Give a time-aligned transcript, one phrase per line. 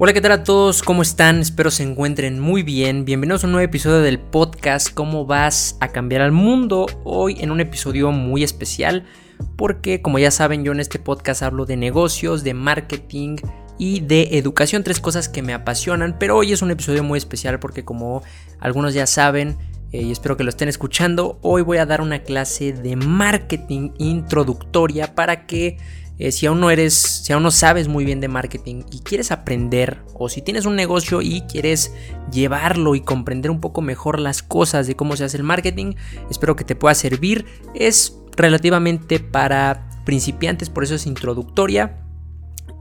[0.00, 0.80] Hola, ¿qué tal a todos?
[0.84, 1.40] ¿Cómo están?
[1.40, 3.04] Espero se encuentren muy bien.
[3.04, 6.86] Bienvenidos a un nuevo episodio del podcast ¿Cómo vas a cambiar al mundo?
[7.02, 9.06] Hoy en un episodio muy especial
[9.56, 13.38] porque como ya saben yo en este podcast hablo de negocios, de marketing
[13.76, 17.58] y de educación, tres cosas que me apasionan, pero hoy es un episodio muy especial
[17.58, 18.22] porque como
[18.60, 19.58] algunos ya saben,
[19.90, 23.90] eh, y espero que lo estén escuchando, hoy voy a dar una clase de marketing
[23.98, 25.76] introductoria para que
[26.18, 29.30] eh, si aún no eres, si aún no sabes muy bien de marketing y quieres
[29.30, 31.92] aprender, o si tienes un negocio y quieres
[32.32, 35.94] llevarlo y comprender un poco mejor las cosas de cómo se hace el marketing,
[36.30, 37.46] espero que te pueda servir.
[37.74, 42.04] Es relativamente para principiantes, por eso es introductoria.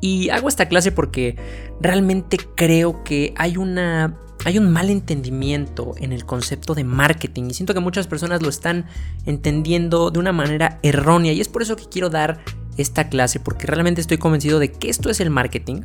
[0.02, 1.36] Y hago esta clase porque
[1.82, 7.54] realmente creo que hay una hay un mal entendimiento en el concepto de marketing y
[7.54, 8.86] siento que muchas personas lo están
[9.26, 12.40] entendiendo de una manera errónea y es por eso que quiero dar
[12.78, 15.84] esta clase porque realmente estoy convencido de que esto es el marketing.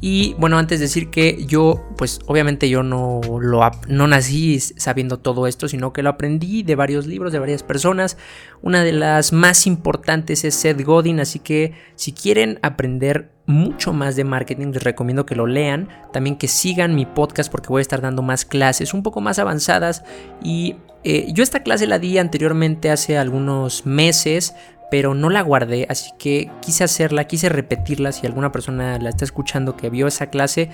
[0.00, 5.18] Y bueno, antes de decir que yo, pues obviamente yo no, lo, no nací sabiendo
[5.18, 8.18] todo esto, sino que lo aprendí de varios libros, de varias personas.
[8.60, 14.16] Una de las más importantes es Seth Godin, así que si quieren aprender mucho más
[14.16, 15.88] de marketing, les recomiendo que lo lean.
[16.12, 19.38] También que sigan mi podcast porque voy a estar dando más clases un poco más
[19.38, 20.04] avanzadas.
[20.42, 24.54] Y eh, yo esta clase la di anteriormente hace algunos meses
[24.90, 29.24] pero no la guardé, así que quise hacerla, quise repetirla, si alguna persona la está
[29.24, 30.70] escuchando que vio esa clase,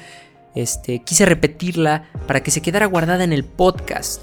[0.54, 4.20] este, quise repetirla para que se quedara guardada en el podcast.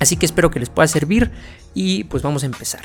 [0.00, 1.30] Así que espero que les pueda servir
[1.74, 2.82] y pues vamos a empezar.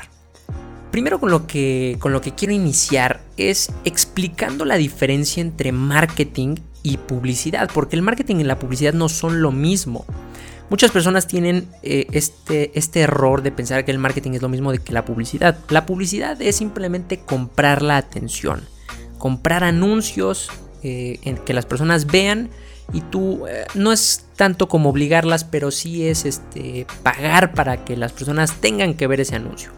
[0.90, 6.56] Primero con lo que, con lo que quiero iniciar es explicando la diferencia entre marketing
[6.82, 10.04] y publicidad, porque el marketing y la publicidad no son lo mismo.
[10.68, 14.72] Muchas personas tienen eh, este, este error de pensar que el marketing es lo mismo
[14.72, 15.56] de que la publicidad.
[15.70, 18.62] La publicidad es simplemente comprar la atención,
[19.18, 20.50] comprar anuncios
[20.82, 22.50] eh, en que las personas vean
[22.92, 27.96] y tú eh, no es tanto como obligarlas, pero sí es este, pagar para que
[27.96, 29.70] las personas tengan que ver ese anuncio.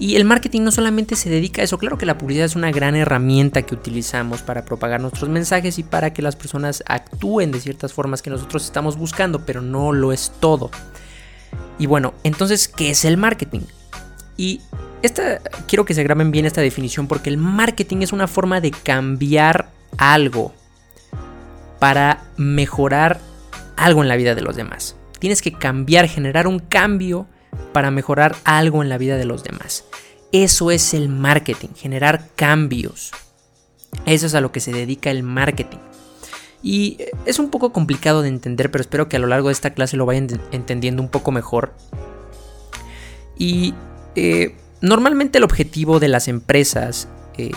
[0.00, 2.72] Y el marketing no solamente se dedica a eso, claro que la publicidad es una
[2.72, 7.60] gran herramienta que utilizamos para propagar nuestros mensajes y para que las personas actúen de
[7.60, 10.70] ciertas formas que nosotros estamos buscando, pero no lo es todo.
[11.78, 13.60] Y bueno, entonces, ¿qué es el marketing?
[14.38, 14.62] Y
[15.02, 15.38] esta,
[15.68, 19.68] quiero que se graben bien esta definición porque el marketing es una forma de cambiar
[19.98, 20.54] algo
[21.78, 23.20] para mejorar
[23.76, 24.96] algo en la vida de los demás.
[25.18, 27.26] Tienes que cambiar, generar un cambio
[27.74, 29.84] para mejorar algo en la vida de los demás.
[30.32, 33.10] Eso es el marketing, generar cambios.
[34.06, 35.78] Eso es a lo que se dedica el marketing.
[36.62, 39.70] Y es un poco complicado de entender, pero espero que a lo largo de esta
[39.70, 41.74] clase lo vayan entendiendo un poco mejor.
[43.36, 43.74] Y
[44.14, 47.08] eh, normalmente el objetivo de las empresas
[47.38, 47.50] eh,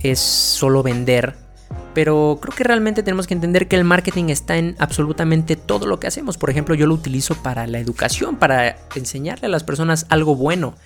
[0.00, 1.48] es solo vender
[1.94, 5.98] pero creo que realmente tenemos que entender que el marketing está en absolutamente todo lo
[5.98, 6.38] que hacemos.
[6.38, 10.76] Por ejemplo, yo lo utilizo para la educación, para enseñarle a las personas algo bueno.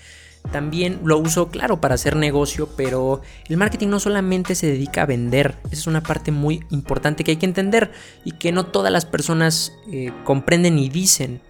[0.51, 5.07] También lo uso, claro, para hacer negocio, pero el marketing no solamente se dedica a
[5.07, 7.93] vender, esa es una parte muy importante que hay que entender
[8.25, 11.41] y que no todas las personas eh, comprenden y dicen.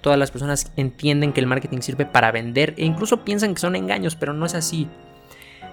[0.00, 3.74] Todas las personas entienden que el marketing sirve para vender e incluso piensan que son
[3.74, 4.88] engaños, pero no es así.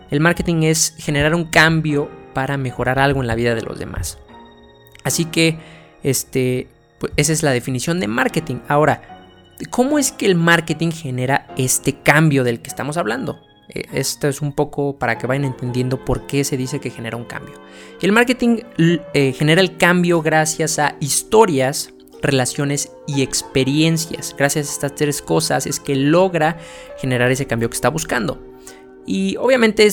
[0.10, 4.18] El marketing es generar un cambio para mejorar algo en la vida de los demás.
[5.04, 5.60] Así que,
[6.04, 6.68] este,
[7.00, 8.58] pues esa es la definición de marketing.
[8.68, 9.15] Ahora,
[9.70, 13.40] ¿cómo es que el marketing genera este cambio del que estamos hablando?
[13.70, 17.18] Eh, esto es un poco para que vayan entendiendo por qué se dice que genera
[17.18, 17.56] un cambio.
[18.02, 18.60] El marketing
[19.14, 24.36] eh, genera el cambio gracias a historias, relaciones y experiencias.
[24.38, 26.58] Gracias a estas tres cosas es que logra
[27.00, 28.42] generar ese cambio que está buscando.
[29.08, 29.88] Y obviamente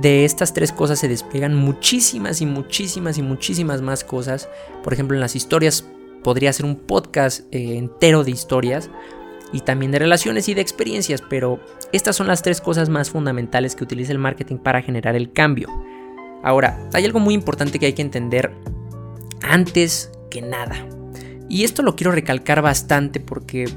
[0.00, 4.48] de estas tres cosas se despliegan muchísimas y muchísimas y muchísimas más cosas.
[4.82, 5.84] Por ejemplo, en las historias
[6.22, 8.90] podría ser un podcast eh, entero de historias
[9.52, 11.60] y también de relaciones y de experiencias, pero
[11.92, 15.68] estas son las tres cosas más fundamentales que utiliza el marketing para generar el cambio.
[16.42, 18.52] Ahora, hay algo muy importante que hay que entender
[19.42, 20.86] antes que nada.
[21.48, 23.68] Y esto lo quiero recalcar bastante porque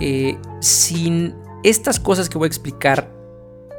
[0.00, 3.16] eh, sin estas cosas que voy a explicar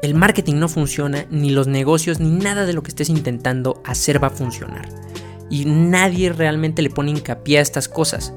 [0.01, 4.21] el marketing no funciona, ni los negocios, ni nada de lo que estés intentando hacer
[4.21, 4.87] va a funcionar.
[5.49, 8.33] Y nadie realmente le pone hincapié a estas cosas.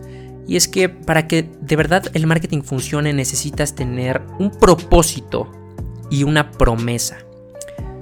[0.46, 5.50] Y es que para que de verdad el marketing funcione necesitas tener un propósito
[6.10, 7.18] y una promesa.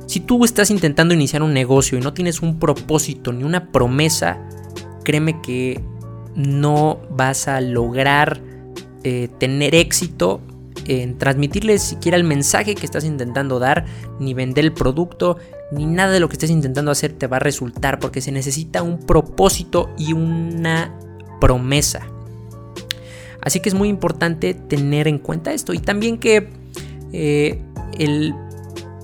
[0.07, 4.39] Si tú estás intentando iniciar un negocio y no tienes un propósito ni una promesa,
[5.05, 5.83] créeme que
[6.35, 8.41] no vas a lograr
[9.05, 10.41] eh, tener éxito
[10.87, 13.85] en transmitirles siquiera el mensaje que estás intentando dar,
[14.19, 15.37] ni vender el producto,
[15.71, 18.83] ni nada de lo que estés intentando hacer te va a resultar porque se necesita
[18.83, 20.95] un propósito y una
[21.41, 22.07] promesa.
[23.41, 26.49] Así que es muy importante tener en cuenta esto y también que
[27.13, 27.63] eh,
[27.99, 28.35] el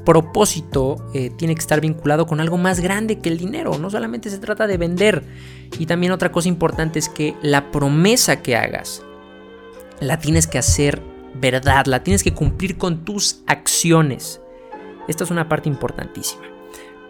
[0.05, 3.79] propósito eh, tiene que estar vinculado con algo más grande que el dinero.
[3.79, 5.25] No solamente se trata de vender.
[5.79, 9.03] Y también otra cosa importante es que la promesa que hagas
[10.01, 11.03] la tienes que hacer
[11.35, 14.41] verdad, la tienes que cumplir con tus acciones.
[15.09, 16.54] Esta es una parte importantísima.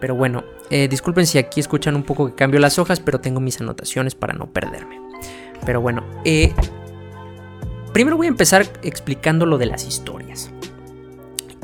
[0.00, 3.40] Pero bueno, eh, disculpen si aquí escuchan un poco que cambio las hojas, pero tengo
[3.40, 5.00] mis anotaciones para no perderme.
[5.64, 6.52] Pero bueno, eh,
[7.92, 10.50] primero voy a empezar explicando lo de las historias.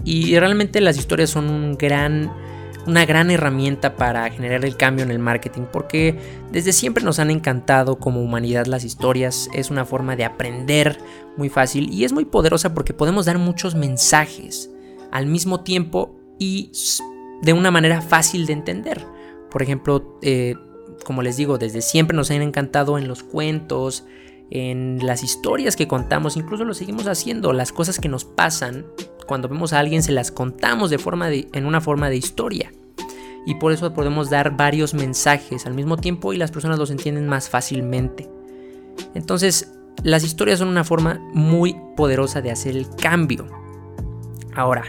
[0.05, 2.33] Y realmente las historias son un gran,
[2.87, 6.19] una gran herramienta para generar el cambio en el marketing porque
[6.51, 9.51] desde siempre nos han encantado como humanidad las historias.
[9.55, 10.99] Es una forma de aprender
[11.37, 14.71] muy fácil y es muy poderosa porque podemos dar muchos mensajes
[15.11, 16.71] al mismo tiempo y
[17.43, 19.05] de una manera fácil de entender.
[19.51, 20.57] Por ejemplo, eh,
[21.05, 24.05] como les digo, desde siempre nos han encantado en los cuentos,
[24.51, 28.87] en las historias que contamos, incluso lo seguimos haciendo, las cosas que nos pasan,
[29.27, 32.73] cuando vemos a alguien se las contamos de forma en una forma de historia.
[33.47, 37.27] Y por eso podemos dar varios mensajes al mismo tiempo y las personas los entienden
[37.27, 38.29] más fácilmente.
[39.15, 39.73] Entonces,
[40.03, 43.47] las historias son una forma muy poderosa de hacer el cambio.
[44.55, 44.85] Ahora,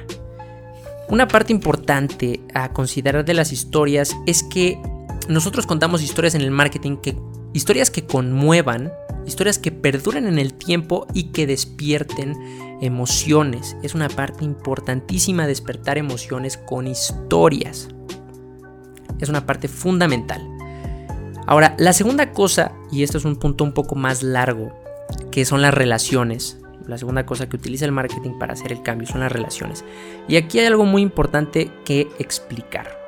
[1.12, 4.82] una parte importante a considerar de las historias es que
[5.28, 7.16] nosotros contamos historias en el marketing que
[7.54, 8.92] historias que conmuevan
[9.26, 12.36] historias que perduren en el tiempo y que despierten
[12.82, 13.76] emociones.
[13.84, 17.90] Es una parte importantísima despertar emociones con historias.
[19.20, 20.42] Es una parte fundamental.
[21.46, 24.72] Ahora, la segunda cosa, y esto es un punto un poco más largo,
[25.30, 26.61] que son las relaciones.
[26.88, 29.84] La segunda cosa que utiliza el marketing para hacer el cambio son las relaciones.
[30.28, 33.00] Y aquí hay algo muy importante que explicar.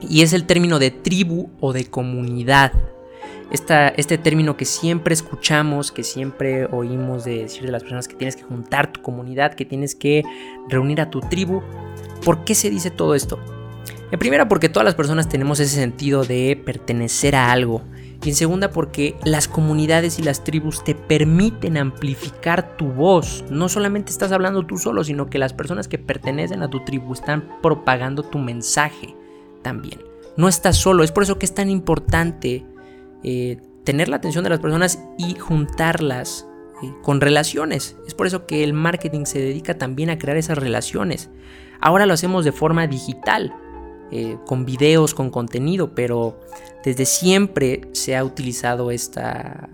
[0.00, 2.72] Y es el término de tribu o de comunidad
[3.50, 8.36] este término que siempre escuchamos, que siempre oímos de decir de las personas que tienes
[8.36, 10.24] que juntar tu comunidad, que tienes que
[10.68, 11.62] reunir a tu tribu.
[12.24, 13.38] ¿Por qué se dice todo esto?
[14.10, 17.82] En primera porque todas las personas tenemos ese sentido de pertenecer a algo.
[18.24, 23.44] Y en segunda porque las comunidades y las tribus te permiten amplificar tu voz.
[23.50, 27.12] No solamente estás hablando tú solo, sino que las personas que pertenecen a tu tribu
[27.12, 29.14] están propagando tu mensaje
[29.62, 30.00] también.
[30.36, 32.64] No estás solo, es por eso que es tan importante
[33.22, 36.46] eh, tener la atención de las personas y juntarlas
[36.82, 37.96] eh, con relaciones.
[38.06, 41.30] Es por eso que el marketing se dedica también a crear esas relaciones.
[41.80, 43.54] Ahora lo hacemos de forma digital,
[44.10, 46.40] eh, con videos, con contenido, pero
[46.84, 49.68] desde siempre se ha utilizado esta,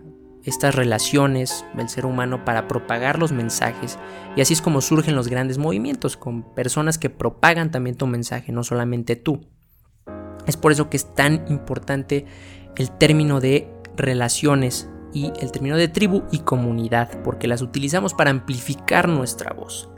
[0.45, 3.99] estas relaciones del ser humano para propagar los mensajes
[4.37, 8.53] y así es como surgen los grandes movimientos con personas que propagan también tu mensaje,
[8.53, 9.41] no solamente tú.
[10.47, 12.27] Es por eso que es tan importante
[12.77, 18.31] el término de relaciones y el término de tribu y comunidad, porque las utilizamos para
[18.31, 19.91] amplificar nuestra voz.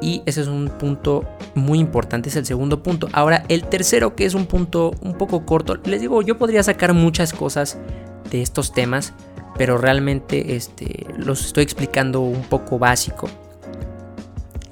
[0.00, 3.08] Y ese es un punto muy importante, es el segundo punto.
[3.12, 6.92] Ahora, el tercero, que es un punto un poco corto, les digo, yo podría sacar
[6.92, 7.78] muchas cosas
[8.30, 9.14] de estos temas,
[9.56, 13.28] pero realmente este, los estoy explicando un poco básico.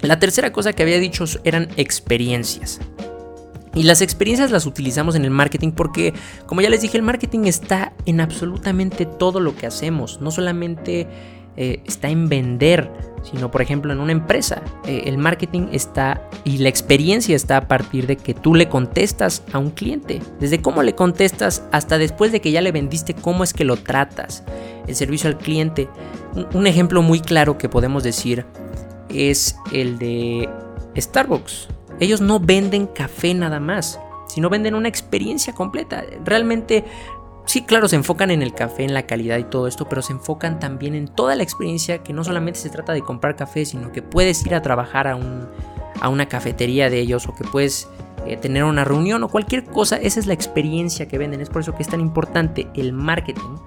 [0.01, 2.79] La tercera cosa que había dicho eran experiencias.
[3.73, 6.13] Y las experiencias las utilizamos en el marketing porque,
[6.45, 10.21] como ya les dije, el marketing está en absolutamente todo lo que hacemos.
[10.21, 11.07] No solamente
[11.57, 12.91] eh, está en vender,
[13.23, 14.61] sino por ejemplo en una empresa.
[14.85, 19.43] Eh, el marketing está y la experiencia está a partir de que tú le contestas
[19.53, 20.21] a un cliente.
[20.39, 23.77] Desde cómo le contestas hasta después de que ya le vendiste, cómo es que lo
[23.77, 24.43] tratas.
[24.87, 25.89] El servicio al cliente.
[26.53, 28.45] un ejemplo muy claro que podemos decir
[29.09, 30.49] es el de
[30.97, 31.69] Starbucks.
[31.99, 36.03] Ellos no venden café nada más, sino venden una experiencia completa.
[36.23, 36.83] Realmente,
[37.45, 40.13] sí, claro, se enfocan en el café, en la calidad y todo esto, pero se
[40.13, 43.91] enfocan también en toda la experiencia que no solamente se trata de comprar café, sino
[43.91, 45.15] que puedes ir a trabajar a,
[46.09, 47.87] una cafetería de ellos o que puedes
[48.25, 49.97] eh, tener una reunión o cualquier cosa.
[49.97, 51.41] Esa es la experiencia que venden.
[51.41, 53.57] Es por eso que es tan importante el marketing.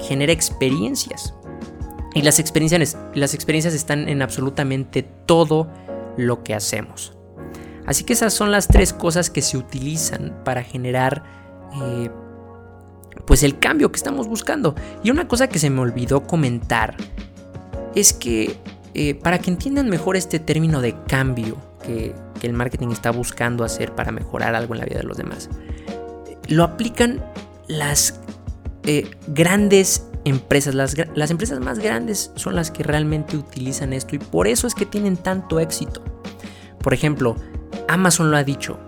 [0.00, 1.34] Genera experiencias.
[2.14, 5.68] Y las experiencias, las experiencias están en absolutamente todo
[6.16, 7.16] lo que hacemos.
[7.86, 11.24] Así que esas son las tres cosas que se utilizan para generar
[11.82, 12.10] eh,
[13.26, 14.74] pues el cambio que estamos buscando.
[15.02, 16.96] Y una cosa que se me olvidó comentar
[17.94, 18.56] es que
[18.94, 23.94] eh, para que entiendan mejor este término de cambio que, el marketing está buscando hacer
[23.94, 25.50] para mejorar algo en la vida de los demás,
[26.48, 27.22] lo aplican
[27.68, 28.18] las
[28.84, 34.18] eh, grandes empresas, las, las, empresas más grandes son las que realmente utilizan esto y
[34.18, 36.02] por eso es que tienen tanto éxito.
[36.82, 37.36] Por ejemplo,
[37.88, 38.78] Amazon lo ha dicho.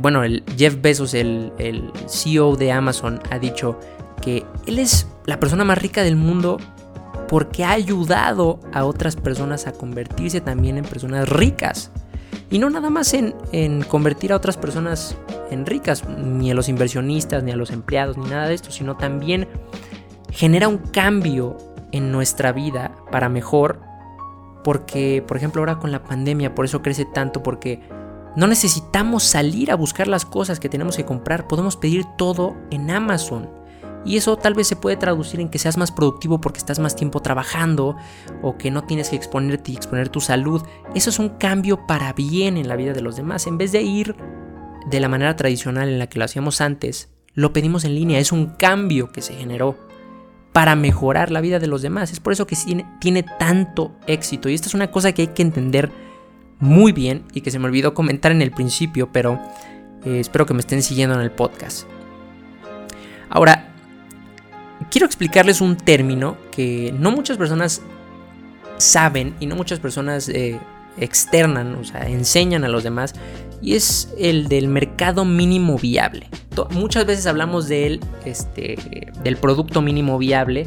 [0.00, 3.78] Bueno, el Jeff Bezos, el, el CEO de Amazon, ha dicho
[4.20, 6.58] que él es la persona más rica del mundo
[7.28, 11.90] porque ha ayudado a otras personas a convertirse también en personas ricas.
[12.50, 15.16] Y no nada más en, en, convertir a otras personas
[15.50, 18.96] en ricas, ni a los inversionistas, ni a los empleados, ni nada de esto, sino
[18.96, 19.46] también
[20.30, 21.58] genera un cambio
[21.92, 23.80] en nuestra vida para mejor.
[24.64, 27.80] Porque, por ejemplo, ahora con la pandemia, por eso crece tanto, porque
[28.38, 32.88] no necesitamos salir a buscar las cosas que tenemos que comprar, podemos pedir todo en
[32.88, 33.50] Amazon.
[34.04, 36.94] Y eso tal vez se puede traducir en que seas más productivo porque estás más
[36.94, 37.96] tiempo trabajando
[38.40, 40.62] o que no tienes que exponerte y exponer tu salud.
[40.94, 43.48] Eso es un cambio para bien en la vida de los demás.
[43.48, 44.14] En vez de ir
[44.86, 48.20] de la manera tradicional en la que lo hacíamos antes, lo pedimos en línea.
[48.20, 49.76] Es un cambio que se generó
[50.52, 52.12] para mejorar la vida de los demás.
[52.12, 52.56] Es por eso que
[53.00, 54.48] tiene, tanto éxito.
[54.48, 55.90] Y esta es una cosa que hay que entender
[56.60, 59.40] muy bien y que se me olvidó comentar en el principio, pero
[60.04, 61.86] eh, espero que me estén siguiendo en el podcast.
[63.30, 63.72] Ahora,
[64.90, 67.82] quiero explicarles un término que no muchas personas
[68.78, 70.58] saben y no muchas personas eh,
[70.98, 73.14] externan, o sea, enseñan a los demás,
[73.60, 76.28] y es el del mercado mínimo viable.
[76.72, 78.76] Muchas veces hablamos de este,
[79.22, 80.66] del producto mínimo viable,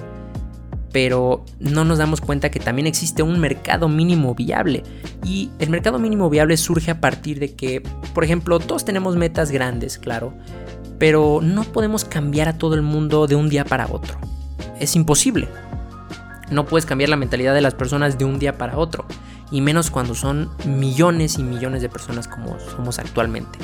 [0.91, 4.83] pero no nos damos cuenta que también existe un mercado mínimo viable.
[5.24, 7.81] Y el mercado mínimo viable surge a partir de que,
[8.13, 10.33] por ejemplo, todos tenemos metas grandes, claro,
[11.00, 14.17] pero no podemos cambiar a todo el mundo de un día para otro.
[14.79, 15.48] Es imposible.
[16.50, 19.05] No puedes cambiar la mentalidad de las personas de un día para otro,
[19.51, 23.60] y menos cuando son millones y millones de personas como somos actualmente.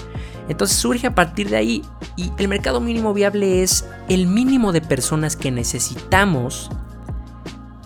[0.50, 1.82] Entonces surge a partir de ahí
[2.16, 6.70] y el mercado mínimo viable es el mínimo de personas que necesitamos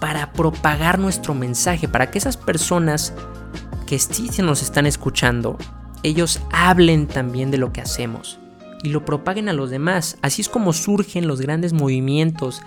[0.01, 3.13] para propagar nuestro mensaje, para que esas personas
[3.85, 5.59] que sí nos están escuchando,
[6.01, 8.39] ellos hablen también de lo que hacemos
[8.81, 10.17] y lo propaguen a los demás.
[10.23, 12.63] Así es como surgen los grandes movimientos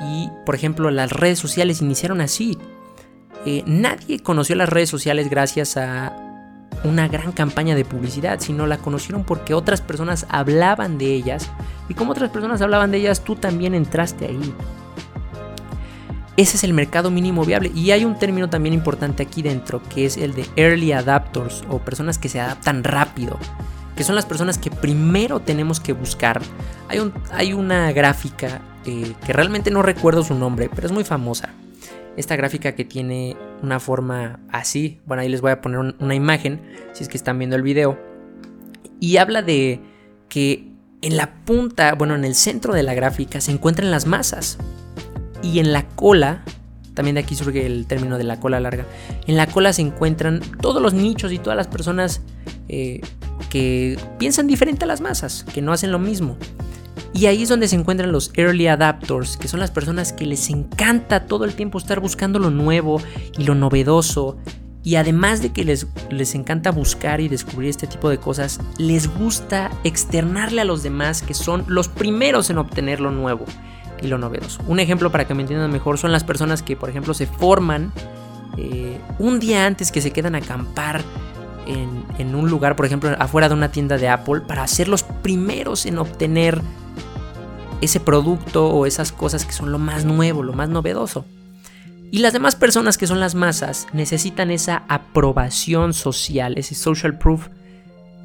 [0.00, 2.56] y, por ejemplo, las redes sociales iniciaron así.
[3.44, 6.16] Eh, nadie conoció las redes sociales gracias a
[6.84, 11.50] una gran campaña de publicidad, sino la conocieron porque otras personas hablaban de ellas
[11.90, 14.54] y como otras personas hablaban de ellas, tú también entraste ahí.
[16.38, 17.70] Ese es el mercado mínimo viable.
[17.74, 21.80] Y hay un término también importante aquí dentro, que es el de early adapters o
[21.80, 23.38] personas que se adaptan rápido
[23.98, 26.40] que son las personas que primero tenemos que buscar.
[26.86, 31.02] Hay, un, hay una gráfica eh, que realmente no recuerdo su nombre, pero es muy
[31.02, 31.48] famosa.
[32.16, 36.60] Esta gráfica que tiene una forma así, bueno ahí les voy a poner una imagen,
[36.92, 37.98] si es que están viendo el video,
[39.00, 39.80] y habla de
[40.28, 40.68] que
[41.02, 44.58] en la punta, bueno en el centro de la gráfica se encuentran las masas,
[45.42, 46.42] y en la cola
[46.98, 48.84] también de aquí surge el término de la cola larga.
[49.28, 52.22] En la cola se encuentran todos los nichos y todas las personas
[52.68, 53.02] eh,
[53.50, 56.36] que piensan diferente a las masas, que no hacen lo mismo.
[57.14, 60.50] Y ahí es donde se encuentran los early adapters, que son las personas que les
[60.50, 63.00] encanta todo el tiempo estar buscando lo nuevo
[63.38, 64.36] y lo novedoso.
[64.82, 69.06] Y además de que les, les encanta buscar y descubrir este tipo de cosas, les
[69.06, 73.44] gusta externarle a los demás que son los primeros en obtener lo nuevo
[74.02, 74.62] y lo novedoso.
[74.66, 77.92] Un ejemplo para que me entiendan mejor son las personas que, por ejemplo, se forman
[78.56, 81.02] eh, un día antes que se quedan a acampar
[82.18, 85.86] en, un lugar, por ejemplo, afuera de una tienda de Apple, para ser los primeros
[85.86, 86.60] en obtener
[87.80, 91.24] ese producto o esas cosas que son lo más nuevo, lo más novedoso.
[92.10, 97.48] Y las demás personas que son las masas necesitan esa aprobación social, ese social proof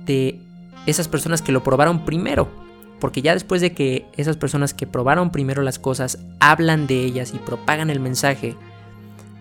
[0.05, 0.39] de
[0.85, 2.62] esas personas que lo probaron primero.
[3.03, 7.33] Porque ya después de que esas personas que probaron primero las cosas hablan de ellas
[7.35, 8.55] y propagan el mensaje,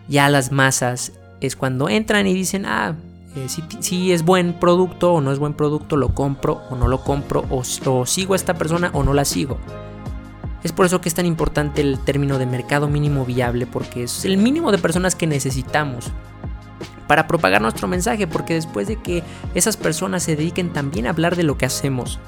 [0.09, 2.97] ya las masas es cuando entran y dicen, ah,
[3.37, 3.47] eh,
[3.79, 7.45] si, es buen producto o no es buen producto, lo compro o no lo compro,
[7.51, 9.59] o, o sigo a esta persona o no la sigo.
[10.65, 14.25] Es por eso que es tan importante el término de mercado mínimo viable, porque es
[14.25, 16.11] el mínimo de personas que necesitamos
[17.07, 19.23] para propagar nuestro mensaje, porque después de que
[19.55, 22.19] esas personas se dediquen también a hablar de lo que hacemos,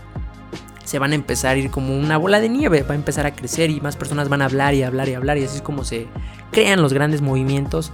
[0.85, 3.35] se van a empezar a ir como una bola de nieve, va a empezar a
[3.35, 5.85] crecer y más personas van a hablar y hablar y hablar y así es como
[5.85, 6.07] se
[6.53, 7.93] crean los grandes movimientos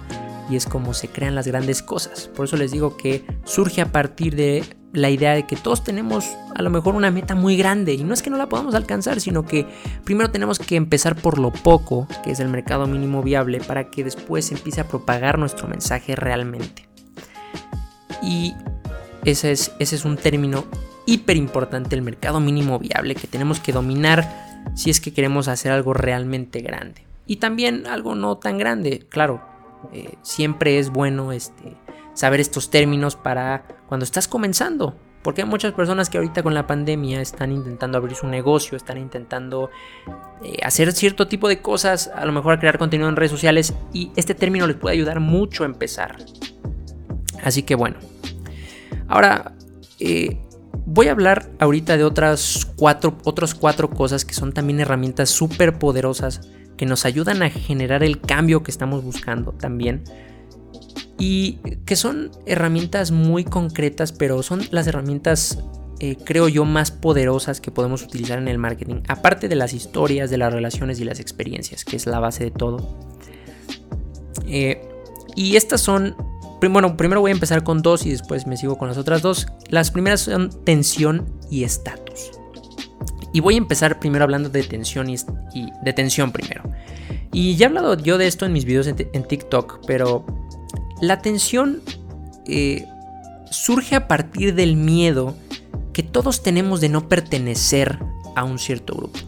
[0.49, 2.29] y es como se crean las grandes cosas.
[2.35, 6.25] Por eso les digo que surge a partir de la idea de que todos tenemos
[6.53, 9.21] a lo mejor una meta muy grande y no es que no la podamos alcanzar,
[9.21, 9.65] sino que
[10.03, 14.03] primero tenemos que empezar por lo poco, que es el mercado mínimo viable, para que
[14.03, 16.89] después empiece a propagar nuestro mensaje realmente.
[18.21, 18.53] Y
[19.23, 20.65] ese es, ese es un término
[21.05, 25.71] hiper importante, el mercado mínimo viable, que tenemos que dominar si es que queremos hacer
[25.71, 27.03] algo realmente grande.
[27.25, 29.41] Y también algo no tan grande, claro,
[29.93, 31.75] eh, siempre es bueno este,
[32.13, 34.95] saber estos términos para cuando estás comenzando.
[35.23, 38.97] Porque hay muchas personas que ahorita con la pandemia están intentando abrir su negocio, están
[38.97, 39.69] intentando
[40.43, 44.11] eh, hacer cierto tipo de cosas, a lo mejor crear contenido en redes sociales y
[44.15, 46.17] este término les puede ayudar mucho a empezar.
[47.43, 47.97] Así que bueno.
[49.07, 49.53] Ahora,
[49.99, 50.39] eh,
[50.85, 55.77] voy a hablar ahorita de otras cuatro, otras cuatro cosas que son también herramientas súper
[55.77, 56.41] poderosas
[56.77, 60.03] que nos ayudan a generar el cambio que estamos buscando también.
[61.19, 65.59] Y que son herramientas muy concretas, pero son las herramientas,
[65.99, 69.01] eh, creo yo, más poderosas que podemos utilizar en el marketing.
[69.07, 72.51] Aparte de las historias, de las relaciones y las experiencias, que es la base de
[72.51, 72.97] todo.
[74.47, 74.81] Eh,
[75.35, 76.15] y estas son
[76.69, 79.47] bueno, primero voy a empezar con dos y después me sigo con las otras dos.
[79.69, 82.31] Las primeras son tensión y estatus.
[83.33, 85.15] Y voy a empezar primero hablando de tensión y,
[85.83, 86.63] de tensión primero.
[87.31, 90.25] Y ya he hablado yo de esto en mis videos en, TikTok, pero
[91.01, 91.81] la tensión
[92.45, 92.85] eh,
[93.49, 95.35] surge a partir del miedo
[95.93, 97.99] que todos tenemos de no pertenecer
[98.35, 99.19] a un cierto grupo.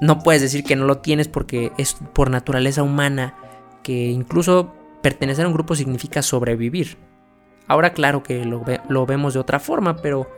[0.00, 3.34] No puedes decir que no lo tienes porque es por naturaleza humana,
[3.82, 6.98] que incluso pertenecer a un grupo significa sobrevivir.
[7.66, 10.28] Ahora claro que lo, vemos de otra forma, pero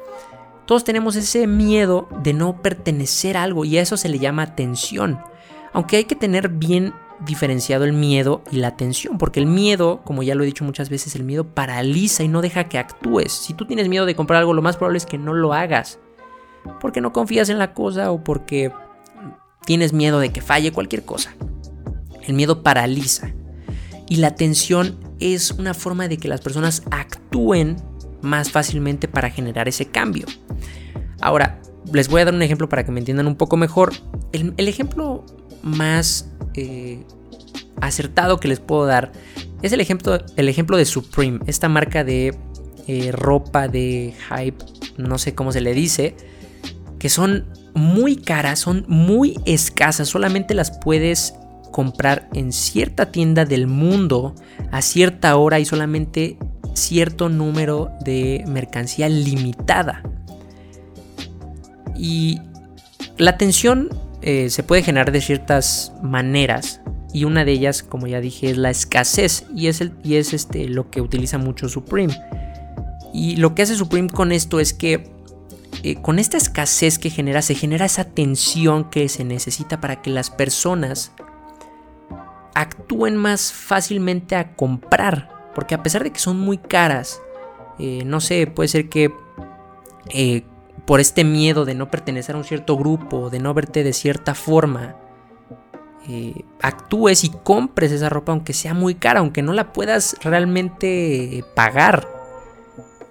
[0.67, 4.55] todos tenemos ese miedo de no pertenecer a algo y a eso se le llama
[4.55, 5.19] tensión.
[5.73, 6.93] Aunque hay que tener bien
[7.25, 10.91] diferenciado el miedo y la tensión, porque el miedo, como ya lo he dicho muchas
[10.91, 13.33] veces, el miedo paraliza y no deja que actúes.
[13.33, 16.01] Si tú tienes miedo de comprar algo, lo más probable es que no lo hagas,
[16.81, 18.73] porque no confías en la cosa o porque
[19.65, 21.35] tienes miedo de que falle cualquier cosa.
[22.27, 23.33] El miedo paraliza.
[24.13, 27.77] Y la tensión es una forma de que las personas actúen
[28.21, 30.27] más fácilmente para generar ese cambio.
[31.23, 33.95] Ahora, les voy a dar un ejemplo para que me entiendan un poco mejor.
[34.33, 35.25] El, ejemplo
[35.63, 37.07] más eh,
[37.81, 39.13] acertado que les puedo dar
[39.63, 42.37] es el ejemplo, ejemplo de Supreme, esta marca de
[42.89, 44.63] eh, ropa de hype,
[44.99, 46.17] no sé cómo se le dice,
[46.99, 51.33] que son muy caras, son muy escasas, solamente las puedes
[51.73, 54.37] comprar en cierta tienda del mundo
[54.71, 56.39] a cierta hora y solamente
[56.75, 60.03] cierto número de mercancía limitada.
[61.97, 62.41] Y
[63.19, 63.89] la tensión
[64.23, 66.81] eh, se puede generar de ciertas maneras
[67.13, 70.33] y una de ellas, como ya dije, es la escasez y es, el, y es
[70.33, 72.17] este, lo que utiliza mucho Supreme.
[73.13, 75.13] Y lo que hace Supreme con esto es que
[75.83, 80.11] eh, con esta escasez que genera, se genera esa tensión que se necesita para que
[80.11, 81.13] las personas
[82.55, 85.31] actúen más fácilmente a comprar.
[85.55, 87.21] Porque a pesar de que son muy caras,
[87.79, 89.13] eh, no sé, puede ser que
[90.11, 90.45] eh,
[90.87, 94.35] por este miedo de no pertenecer a un cierto grupo, de no verte de cierta
[94.35, 94.97] forma,
[96.09, 101.45] eh, actúes y compres esa ropa aunque sea muy cara, aunque no la puedas realmente
[101.55, 102.09] pagar.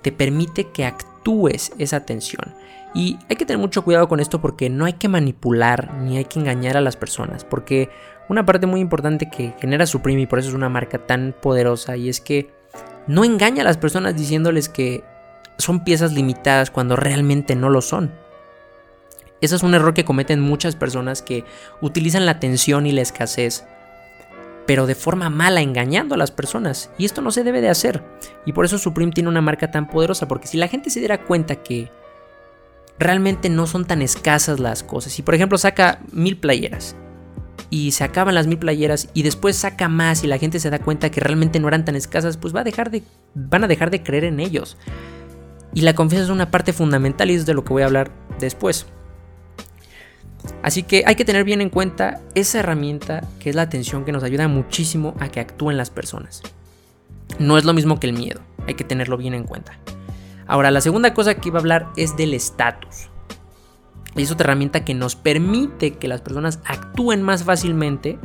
[0.02, 2.56] Te permite que actúes esa atención.
[2.94, 6.26] Y hay que tener mucho cuidado con esto porque no hay que manipular ni hay
[6.26, 7.46] que engañar a las personas.
[7.46, 7.90] Porque
[8.32, 11.98] una parte muy importante que genera Supreme y por eso es una marca tan poderosa
[11.98, 12.50] y es que
[13.06, 15.04] no engaña a las personas diciéndoles que
[15.58, 18.14] son piezas limitadas cuando realmente no lo son.
[19.42, 21.44] Ese es un error que cometen muchas personas que
[21.82, 23.66] utilizan la tensión y la escasez,
[24.66, 26.90] pero de forma mala, engañando a las personas.
[26.98, 28.02] Y esto no se debe de hacer.
[28.46, 31.26] Y por eso Supreme tiene una marca tan poderosa, porque si la gente se diera
[31.26, 31.92] cuenta que
[32.98, 36.96] realmente no son tan escasas las cosas, si por ejemplo saca mil playeras
[37.72, 40.78] y se acaban las mil playeras y después saca más y la gente se da
[40.78, 43.02] cuenta que realmente no eran tan escasas, pues va a dejar de,
[43.34, 44.78] van a dejar de creer en ellos.
[45.74, 48.12] Y la confianza es una parte fundamental y es de lo que voy a hablar
[48.40, 48.86] después.
[50.62, 54.12] Así que hay que tener bien en cuenta esa herramienta que es la atención que
[54.12, 56.44] nos ayuda muchísimo a que actúen las personas.
[57.40, 59.80] No es lo mismo que el miedo, hay que tenerlo bien en cuenta.
[60.46, 63.08] Ahora, la segunda cosa que iba a hablar es del estatus.
[64.16, 68.20] Y es otra herramienta que nos permite que las personas actúen más fácilmente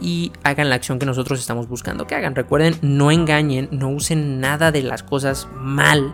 [0.00, 2.34] y hagan la acción que nosotros estamos buscando que hagan.
[2.34, 6.12] Recuerden, no engañen, no usen nada de las cosas mal,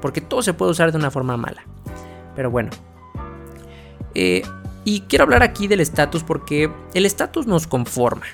[0.00, 1.64] porque todo se puede usar de una forma mala.
[2.34, 2.70] Pero bueno.
[4.14, 4.42] Eh,
[4.84, 8.26] y quiero hablar aquí del estatus porque el estatus nos conforma.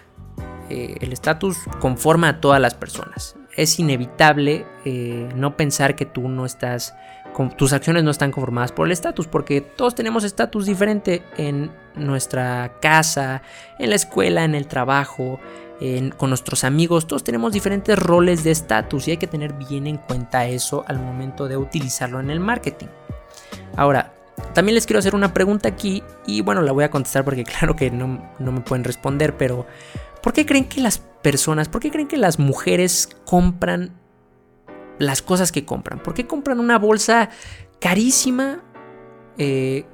[0.68, 3.36] Eh, el estatus conforma a todas las personas.
[3.56, 6.94] Es inevitable eh, no pensar que tú no estás
[7.56, 12.78] tus acciones no están conformadas por el estatus, porque todos tenemos estatus diferente en nuestra
[12.80, 13.42] casa,
[13.78, 15.38] en la escuela, en el trabajo,
[16.16, 19.98] con nuestros amigos, todos tenemos diferentes roles de estatus y hay que tener bien en
[19.98, 22.86] cuenta eso al momento de utilizarlo en el marketing.
[23.76, 24.14] Ahora,
[24.54, 27.76] también les quiero hacer una pregunta aquí y bueno, la voy a contestar porque claro
[27.76, 29.66] que no, no me pueden responder, pero
[30.22, 33.92] ¿por qué creen que las personas, por qué creen que las mujeres compran
[34.98, 36.02] las cosas que compran.
[36.02, 37.30] ¿Por qué compran una bolsa
[37.80, 38.62] carísima
[39.38, 39.84] eh,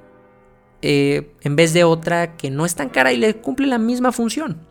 [0.83, 4.13] eh, en vez de otra que no es tan cara y le cumple la misma
[4.13, 4.67] función?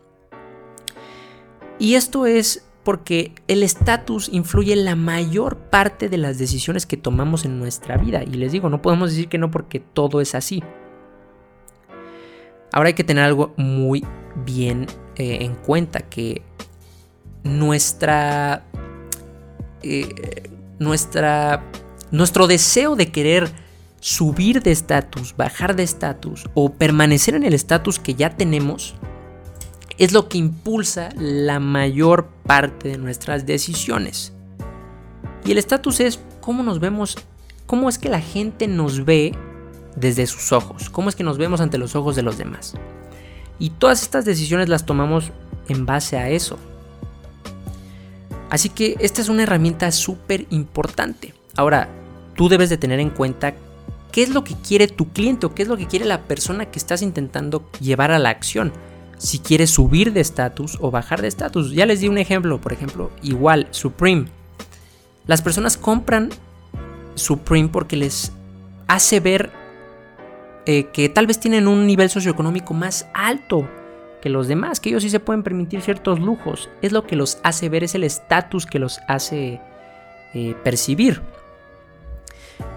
[1.78, 6.96] Y esto es porque el estatus influye en la mayor parte de las decisiones que
[6.96, 8.22] tomamos en nuestra vida.
[8.24, 10.62] Y les digo, no podemos decir que no porque todo es así.
[12.72, 14.04] Ahora hay que tener algo muy
[14.44, 16.42] bien eh, en cuenta, que
[17.44, 18.64] nuestra,
[19.82, 21.64] eh, nuestra,
[22.10, 23.50] nuestro deseo de querer
[24.00, 28.94] subir de estatus, bajar de estatus o permanecer en el estatus que ya tenemos,
[29.98, 34.32] es lo que impulsa la mayor parte de nuestras decisiones.
[35.44, 37.16] Y el estatus es cómo nos vemos,
[37.66, 39.36] cómo es que la gente nos ve
[39.96, 42.74] desde sus ojos, cómo es que nos vemos ante los ojos de los demás.
[43.58, 45.30] Y todas estas decisiones las tomamos
[45.68, 46.58] en base a eso.
[48.52, 51.32] Así que esta es una herramienta súper importante.
[51.56, 51.88] Ahora,
[52.36, 53.54] tú debes de tener en cuenta
[54.12, 56.66] qué es lo que quiere tu cliente o qué es lo que quiere la persona
[56.66, 58.70] que estás intentando llevar a la acción
[59.16, 61.72] si quieres subir de estatus o bajar de estatus.
[61.72, 64.26] Ya les di un ejemplo, por ejemplo, igual Supreme.
[65.26, 66.28] Las personas compran
[67.14, 68.32] Supreme porque les
[68.86, 69.50] hace ver
[70.66, 73.66] eh, que tal vez tienen un nivel socioeconómico más alto
[74.22, 76.70] que los demás, que ellos sí se pueden permitir ciertos lujos.
[76.80, 79.60] Es lo que los hace ver, es el estatus que los hace
[80.32, 81.20] eh, percibir.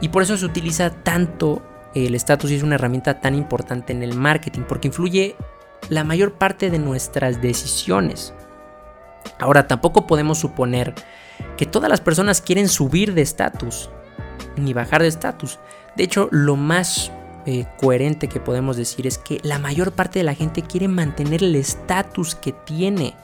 [0.01, 1.61] Y por eso se utiliza tanto
[1.93, 5.35] el estatus y es una herramienta tan importante en el marketing, porque influye
[5.89, 8.33] la mayor parte de nuestras decisiones.
[9.39, 10.95] Ahora, tampoco podemos suponer
[11.57, 13.89] que todas las personas quieren subir de estatus
[14.57, 15.59] ni bajar de estatus.
[15.95, 17.11] De hecho, lo más
[17.45, 21.43] eh, coherente que podemos decir es que la mayor parte de la gente quiere mantener
[21.43, 23.15] el estatus que tiene.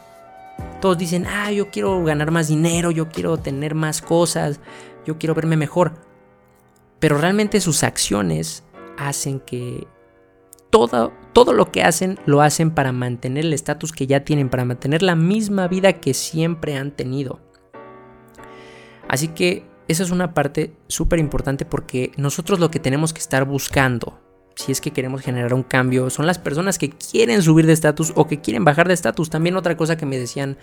[0.79, 4.59] Todos dicen, ah, yo quiero ganar más dinero, yo quiero tener más cosas,
[5.05, 5.93] yo quiero verme mejor.
[6.99, 8.63] Pero realmente sus acciones
[8.97, 9.87] hacen que
[10.69, 14.65] todo, todo lo que hacen lo hacen para mantener el estatus que ya tienen, para
[14.65, 17.39] mantener la misma vida que siempre han tenido.
[19.07, 23.45] Así que esa es una parte súper importante porque nosotros lo que tenemos que estar
[23.45, 24.19] buscando,
[24.55, 28.13] si es que queremos generar un cambio, son las personas que quieren subir de estatus
[28.15, 29.29] o que quieren bajar de estatus.
[29.29, 30.57] También otra cosa que me decían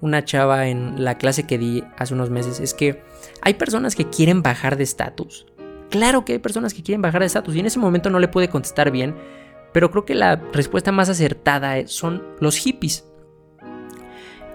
[0.00, 3.02] una chava en la clase que di hace unos meses es que
[3.42, 5.46] hay personas que quieren bajar de estatus.
[5.90, 8.28] Claro que hay personas que quieren bajar de estatus y en ese momento no le
[8.28, 9.14] pude contestar bien
[9.76, 13.04] pero creo que la respuesta más acertada son los hippies.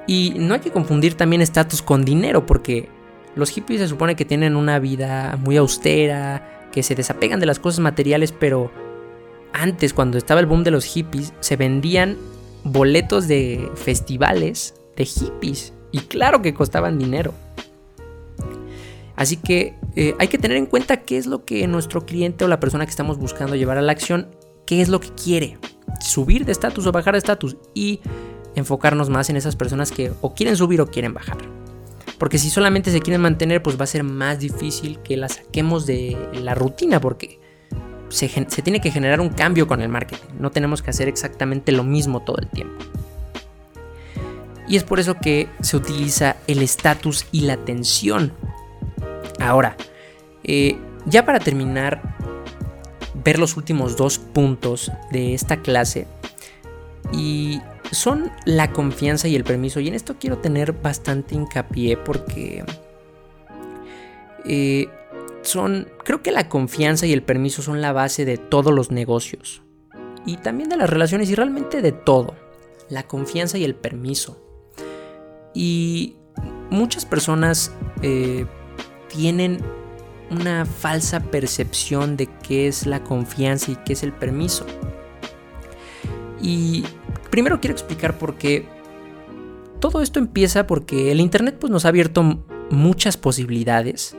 [0.08, 2.90] Y no hay que confundir también estatus con dinero, porque
[3.36, 7.60] los hippies se supone que tienen una vida muy austera, que se desapegan de las
[7.60, 8.72] cosas materiales, pero
[9.54, 12.18] antes, cuando estaba el boom de los hippies, se vendían
[12.64, 15.74] boletos de festivales de hippies.
[15.92, 17.34] Y claro que costaban dinero.
[19.16, 22.48] Así que eh, hay que tener en cuenta qué es lo que nuestro cliente o
[22.48, 24.28] la persona que estamos buscando llevar a la acción
[24.66, 25.58] qué es lo que quiere,
[26.00, 28.00] subir de estatus o bajar de estatus y
[28.56, 31.38] enfocarnos más en esas personas que o quieren subir o quieren bajar.
[32.22, 35.88] Porque si solamente se quieren mantener, pues va a ser más difícil que la saquemos
[35.88, 37.40] de la rutina porque
[38.10, 38.28] se,
[38.62, 40.36] tiene que generar un cambio con el marketing.
[40.40, 42.76] No tenemos que hacer exactamente lo mismo todo el tiempo.
[44.68, 48.34] Y es por eso que se utiliza el estatus y la atención.
[49.40, 49.76] Ahora,
[50.44, 52.04] eh, ya para terminar,
[53.16, 56.06] ver los últimos dos puntos de esta clase
[57.12, 59.80] y son la confianza y el permiso.
[59.80, 62.64] Y en esto quiero tener bastante hincapié porque
[64.46, 64.88] eh,
[65.42, 69.62] son, creo que la confianza y el permiso son la base de todos los negocios
[70.26, 72.36] y también de las relaciones y realmente de todo.
[72.90, 74.42] La confianza y el permiso.
[75.54, 76.16] Y
[76.70, 78.46] muchas personas eh,
[79.08, 79.60] tienen
[80.30, 84.66] una falsa percepción de qué es la confianza y qué es el permiso.
[86.42, 86.86] Y
[87.32, 88.68] primero quiero explicar por qué
[89.80, 94.16] todo esto empieza porque el Internet pues, nos ha abierto muchas posibilidades,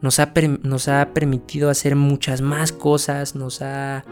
[0.00, 4.04] nos ha, nos ha permitido hacer muchas más cosas, nos ha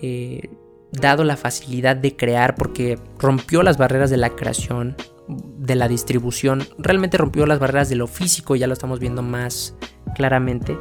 [0.00, 0.48] eh,
[0.92, 4.96] dado la facilidad de crear porque rompió las barreras de la creación,
[5.28, 9.74] de la distribución, realmente rompió las barreras de lo físico, ya lo estamos viendo más
[10.14, 10.78] claramente,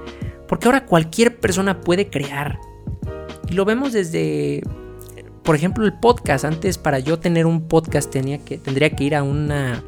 [0.48, 2.60] porque ahora cualquier persona puede crear.
[3.50, 4.64] Y lo vemos desde,
[5.44, 6.46] por ejemplo, el podcast.
[6.46, 9.84] Antes para yo tener un podcast tenía que, tendría que ir a una,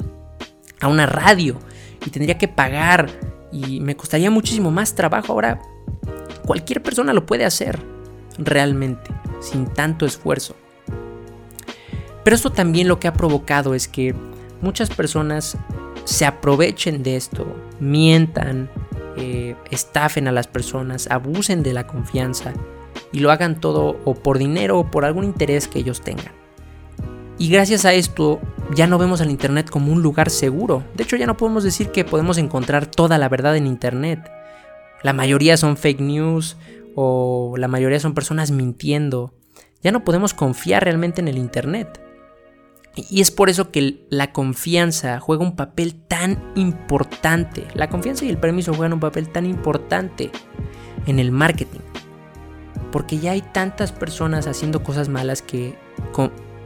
[0.79, 1.57] a una radio
[2.05, 3.09] y tendría que pagar
[3.51, 5.33] y me costaría muchísimo más trabajo.
[5.33, 5.61] Ahora
[6.45, 7.79] cualquier persona lo puede hacer
[8.37, 10.55] realmente, sin tanto esfuerzo.
[12.23, 14.15] Pero esto también lo que ha provocado es que
[14.61, 15.57] muchas personas
[16.03, 17.45] se aprovechen de esto,
[17.79, 18.69] mientan,
[19.15, 22.53] eh, estafen a las personas, abusen de la confianza
[23.15, 26.33] y lo hagan todo o por dinero o por algún interés que ellos tengan.
[27.37, 28.41] Y gracias a esto
[28.75, 30.83] ya no vemos al Internet como un lugar seguro.
[30.95, 34.29] De hecho ya no podemos decir que podemos encontrar toda la verdad en Internet.
[35.01, 36.57] La mayoría son fake news
[36.93, 39.33] o la mayoría son personas mintiendo.
[39.81, 42.01] Ya no podemos confiar realmente en el Internet.
[42.97, 47.65] Y es por eso que la confianza juega un papel tan importante.
[47.75, 50.31] La confianza y el permiso juegan un papel tan importante
[51.05, 51.79] en el marketing.
[52.95, 55.75] Porque ya hay tantas personas haciendo cosas malas que,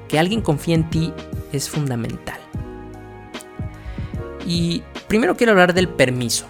[0.08, 1.12] que alguien confíe en ti
[1.52, 2.40] es fundamental.
[4.46, 6.46] Y primero quiero hablar del permiso.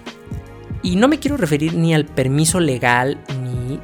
[0.83, 3.79] Y no me quiero referir ni al permiso legal, ni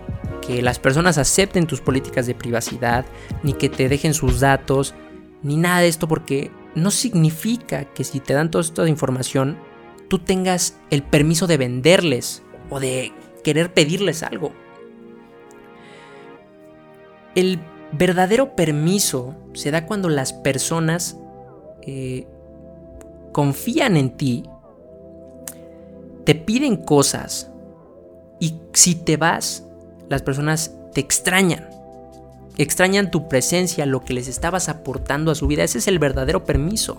[0.46, 3.06] que las personas acepten tus políticas de privacidad,
[3.42, 4.96] ni que te dejen sus datos,
[5.44, 9.58] ni nada de esto porque no significa que si te dan toda esta información,
[10.10, 13.14] tú tengas el permiso de venderles o de
[13.46, 14.65] querer pedirles algo.
[17.36, 17.60] El
[17.92, 21.18] verdadero permiso se da cuando las personas
[21.82, 22.28] eh,
[23.32, 24.44] confían en ti,
[26.24, 27.52] te piden cosas
[28.40, 29.64] y si te vas,
[30.10, 31.76] las personas te extrañan
[32.58, 35.64] extrañan tu presencia, lo que les estabas aportando a su vida.
[35.64, 36.98] Ese es el verdadero permiso.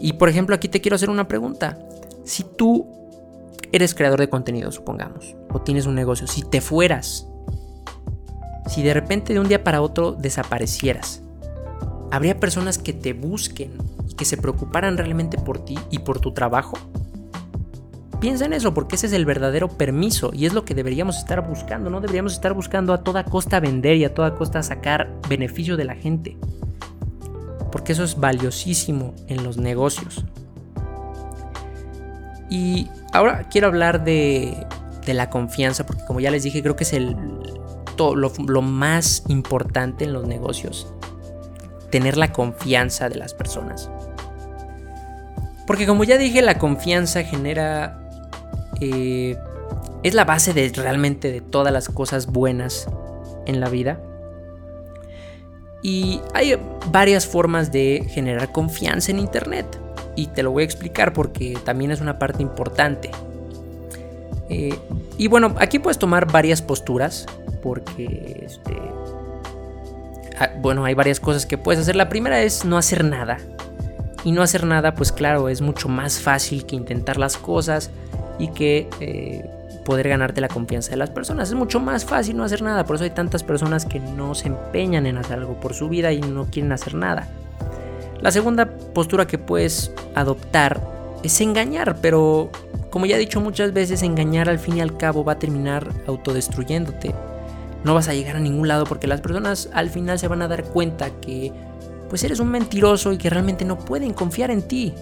[0.00, 1.78] Y por ejemplo, aquí te quiero hacer una pregunta.
[2.24, 2.86] Si tú
[3.72, 7.27] eres creador de contenido, supongamos, o tienes un negocio, si te fueras,
[8.68, 11.22] si de repente de un día para otro desaparecieras,
[12.10, 13.72] ¿habría personas que te busquen
[14.08, 16.78] y que se preocuparan realmente por ti y por tu trabajo?
[18.20, 21.46] Piensa en eso, porque ese es el verdadero permiso y es lo que deberíamos estar
[21.46, 21.88] buscando.
[21.88, 25.84] No deberíamos estar buscando a toda costa vender y a toda costa sacar beneficio de
[25.84, 26.36] la gente.
[27.70, 30.24] Porque eso es valiosísimo en los negocios.
[32.50, 34.66] Y ahora quiero hablar de,
[35.06, 37.16] la confianza, porque como ya les dije, creo que es el,
[37.98, 40.92] lo más importante en los negocios.
[41.90, 43.90] Tener la confianza de las personas.
[45.66, 48.08] Porque como ya dije, la confianza genera
[48.80, 49.36] eh,
[50.02, 52.88] es la base de realmente de todas las cosas buenas
[53.46, 54.00] en la vida.
[55.82, 56.58] Y hay
[56.90, 59.78] varias formas de generar confianza en Internet.
[60.16, 63.10] Y te lo voy a explicar porque también es una parte importante.
[64.48, 64.78] Eh,
[65.18, 67.26] y bueno, aquí puedes tomar varias posturas
[67.60, 68.76] porque este,
[70.38, 71.96] ah, bueno, hay varias cosas que puedes hacer.
[71.96, 73.38] La primera es no hacer nada.
[74.24, 77.90] Y no hacer nada, pues claro, es mucho más fácil que intentar las cosas
[78.38, 79.48] y que eh,
[79.84, 81.48] poder ganarte la confianza de las personas.
[81.48, 84.48] Es mucho más fácil no hacer nada, por eso hay tantas personas que no se
[84.48, 87.28] empeñan en hacer algo por su vida y no quieren hacer nada.
[88.20, 90.80] La segunda postura que puedes adoptar
[91.22, 92.50] es engañar, pero
[92.90, 95.88] como ya he dicho muchas veces, engañar al fin y al cabo va a terminar
[96.06, 97.14] autodestruyéndote.
[97.84, 100.48] No vas a llegar a ningún lado porque las personas al final se van a
[100.48, 101.52] dar cuenta que
[102.08, 104.94] pues eres un mentiroso y que realmente no pueden confiar en ti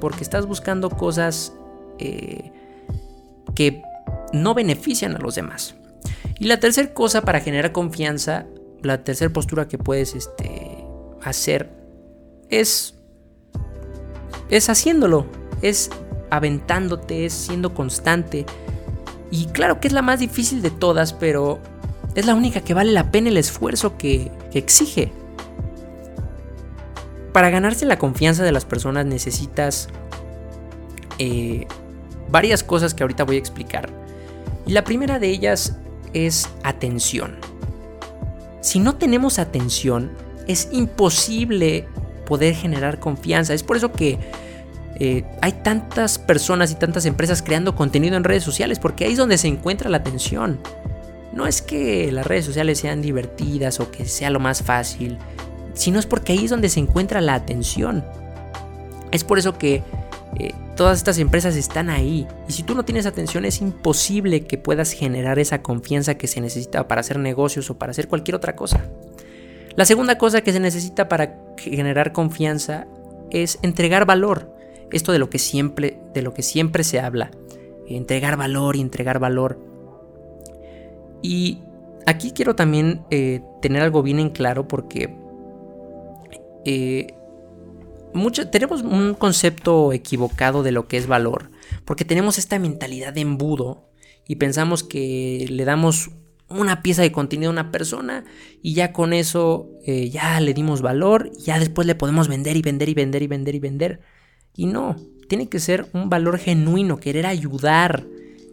[0.00, 1.52] porque estás buscando cosas
[1.98, 2.52] eh,
[3.54, 3.82] que
[4.32, 5.74] no benefician a los demás.
[6.38, 8.46] Y la tercera cosa para generar confianza,
[8.82, 10.84] la tercera postura que puedes este,
[11.22, 11.70] hacer
[12.50, 12.94] es,
[14.50, 15.26] es haciéndolo,
[15.62, 15.90] es
[16.30, 18.44] aventándote, es siendo constante.
[19.30, 21.60] Y claro que es la más difícil de todas, pero
[22.14, 25.12] es la única que vale la pena el esfuerzo que, exige.
[27.32, 29.88] Para ganarse la confianza de las personas necesitas
[31.18, 31.66] eh,
[32.30, 33.90] varias cosas que ahorita voy a explicar.
[34.66, 35.76] Y la primera de ellas
[36.12, 37.36] es atención.
[38.60, 40.12] Si no tenemos atención,
[40.46, 41.88] es imposible
[42.26, 43.54] poder generar confianza.
[43.54, 44.18] Es por eso que
[45.00, 49.18] eh, hay tantas personas y tantas empresas creando contenido en redes sociales, porque ahí es
[49.18, 50.60] donde se encuentra la atención.
[51.34, 55.18] No es que las redes sociales sean divertidas o que sea lo más fácil,
[55.74, 58.04] sino es porque ahí es donde se encuentra la atención.
[59.10, 59.82] Es por eso que
[60.38, 62.26] eh, todas estas empresas están ahí.
[62.48, 66.40] Y si tú no tienes atención es imposible que puedas generar esa confianza que se
[66.40, 68.84] necesita para hacer negocios o para hacer cualquier otra cosa.
[69.74, 72.86] La segunda cosa que se necesita para generar confianza
[73.30, 74.54] es entregar valor.
[74.92, 77.32] Esto de lo que siempre, de lo que siempre se habla.
[77.88, 79.73] Entregar valor y entregar valor.
[81.24, 81.60] Y
[82.04, 85.16] aquí quiero también eh, tener algo bien en claro porque
[86.66, 87.14] eh,
[88.52, 91.50] tenemos un concepto equivocado de lo que es valor,
[91.86, 93.88] porque tenemos esta mentalidad de embudo
[94.28, 96.10] y pensamos que le damos
[96.50, 98.26] una pieza de contenido a una persona
[98.60, 102.60] y ya con eso eh, ya le dimos valor, ya después le podemos vender y
[102.60, 104.00] vender y vender y vender y vender.
[104.54, 108.04] Y no, tiene que ser un valor genuino, querer ayudar.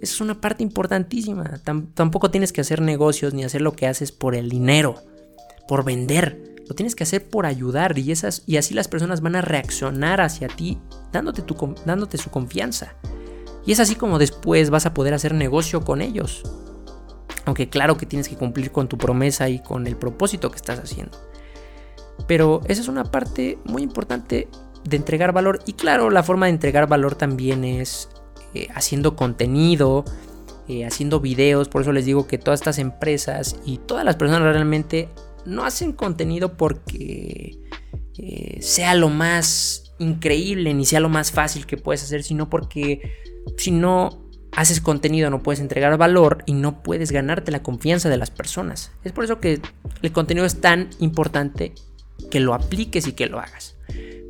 [0.02, 1.62] Esa es una parte importantísima.
[1.94, 4.96] tampoco tienes que hacer negocios ni hacer lo que haces por el dinero,
[5.68, 6.56] por vender.
[6.68, 10.20] Lo tienes que hacer por ayudar y, esas, y así las personas van a reaccionar
[10.20, 10.80] hacia ti
[11.12, 12.96] dándote, tu, dándote su confianza.
[13.64, 16.44] Y es así como después vas a poder hacer negocio con ellos.
[17.46, 20.80] Aunque claro que tienes que cumplir con tu promesa y con el propósito que estás
[20.80, 21.16] haciendo.
[22.28, 24.48] Pero esa es una parte muy importante
[24.84, 25.60] de entregar valor.
[25.68, 28.10] Y claro, la forma de entregar valor también es
[28.54, 30.04] eh, haciendo contenido,
[30.68, 31.70] eh, haciendo videos.
[31.70, 35.08] Por eso les digo que todas estas empresas y todas las personas realmente
[35.46, 37.58] no hacen contenido porque
[38.18, 43.14] eh, sea lo más increíble ni sea lo más fácil que puedes hacer, sino porque
[43.58, 48.18] si no haces contenido no puedes entregar valor y no puedes ganarte la confianza de
[48.18, 48.92] las personas.
[49.06, 49.62] Es por eso que
[50.02, 51.74] el contenido es tan importante
[52.30, 53.78] que lo apliques y que lo hagas.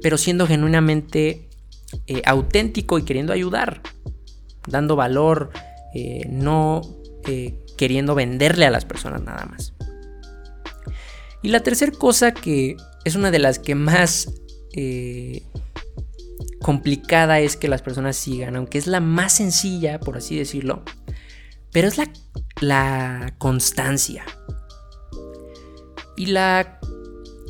[0.04, 1.50] Pero siendo genuinamente
[2.26, 3.82] auténtico y queriendo ayudar,
[4.68, 5.52] dando valor,
[5.94, 6.82] eh, no
[7.78, 9.74] queriendo venderle a las personas nada más.
[11.42, 14.32] Y la tercera cosa que es una de las que más
[14.74, 15.44] eh,
[16.62, 20.84] complicada es que las personas sigan, aunque es la más sencilla, por así decirlo,
[21.72, 22.12] pero es la,
[22.60, 24.24] la constancia.
[26.16, 26.80] Y la...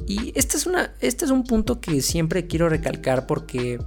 [0.07, 3.79] Y este es, una, este es un punto que siempre quiero recalcar porque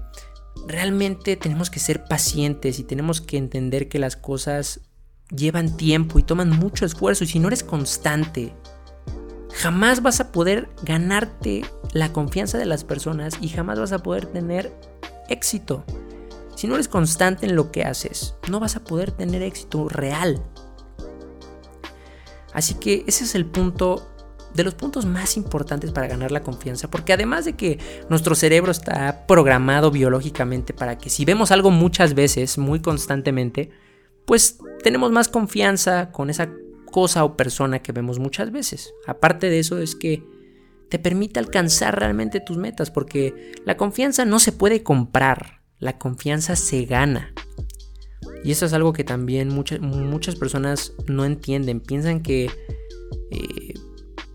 [0.66, 4.80] realmente tenemos que ser pacientes y tenemos que entender que las cosas
[5.30, 8.54] llevan tiempo y toman mucho esfuerzo y si no eres constante
[9.54, 14.26] jamás vas a poder ganarte la confianza de las personas y jamás vas a poder
[14.26, 14.72] tener
[15.28, 15.84] éxito.
[16.56, 20.42] Si no eres constante en lo que haces, no vas a poder tener éxito real.
[22.52, 24.08] Así que ese es el punto
[24.54, 28.70] de los puntos más importantes para ganar la confianza, porque además de que nuestro cerebro
[28.70, 33.70] está programado biológicamente para que si vemos algo muchas veces, muy constantemente,
[34.26, 36.50] pues tenemos más confianza con esa
[36.90, 38.94] cosa o persona que vemos muchas veces.
[39.06, 40.22] Aparte de eso es que
[40.88, 46.54] te permite alcanzar realmente tus metas, porque la confianza no se puede comprar, la confianza
[46.54, 47.34] se gana.
[48.44, 52.50] Y eso es algo que también muchas, muchas personas no entienden, piensan que
[53.30, 53.73] eh,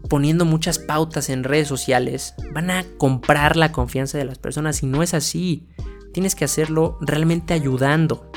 [0.09, 4.87] poniendo muchas pautas en redes sociales van a comprar la confianza de las personas y
[4.87, 5.67] no es así.
[6.13, 8.31] Tienes que hacerlo realmente ayudando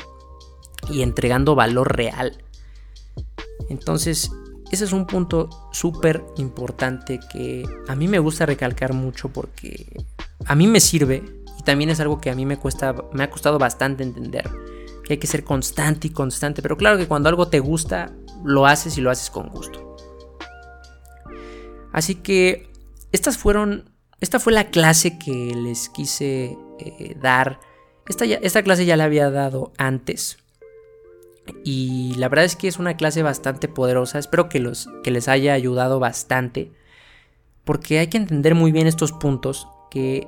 [0.89, 2.43] y entregando valor real.
[3.69, 4.31] Entonces,
[4.71, 10.05] ese es un punto súper importante que a mí me gusta recalcar mucho porque
[10.45, 11.23] a mí me sirve
[11.59, 14.49] y también es algo que a mí me cuesta me ha costado bastante entender
[15.03, 18.11] que hay que ser constante y constante, pero claro que cuando algo te gusta
[18.43, 19.82] lo haces y lo haces con gusto.
[21.93, 22.67] Así que
[23.13, 27.59] estas fueron esta fue la clase que les quise eh, dar.
[28.07, 30.37] Esta, esta clase ya la había dado antes,
[31.63, 34.19] y la verdad es que es una clase bastante poderosa.
[34.19, 36.71] Espero que, los, que les haya ayudado bastante.
[37.63, 39.67] Porque hay que entender muy bien estos puntos.
[39.89, 40.27] Que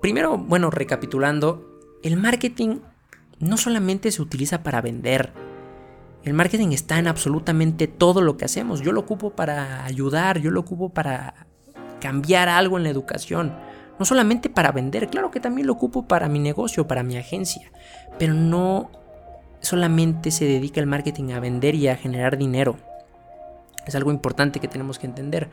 [0.00, 2.78] primero, bueno, recapitulando, el marketing
[3.38, 5.32] no solamente se utiliza para vender.
[6.24, 8.80] El marketing está en absolutamente todo lo que hacemos.
[8.80, 11.46] Yo lo ocupo para ayudar, yo lo ocupo para
[12.00, 13.52] cambiar algo en la educación.
[13.98, 17.70] No solamente para vender, claro que también lo ocupo para mi negocio, para mi agencia.
[18.18, 18.90] Pero no
[19.60, 22.76] solamente se dedica el marketing a vender y a generar dinero.
[23.86, 25.50] Es algo importante que tenemos que entender.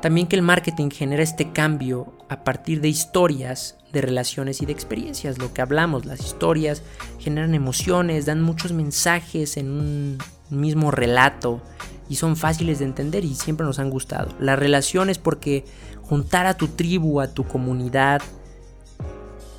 [0.00, 4.72] También que el marketing genera este cambio a partir de historias, de relaciones y de
[4.72, 5.38] experiencias.
[5.38, 6.82] Lo que hablamos, las historias
[7.18, 10.18] generan emociones, dan muchos mensajes en un
[10.50, 11.60] mismo relato
[12.08, 14.34] y son fáciles de entender y siempre nos han gustado.
[14.38, 15.64] Las relaciones porque
[16.02, 18.22] juntar a tu tribu, a tu comunidad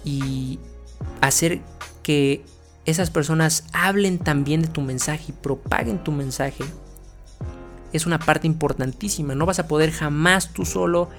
[0.03, 0.59] y
[1.21, 1.61] hacer
[2.01, 2.43] que
[2.85, 6.63] esas personas hablen también de tu mensaje y propaguen tu mensaje,
[7.93, 9.35] es una parte importantísima.
[9.35, 11.09] No vas a poder jamás tú solo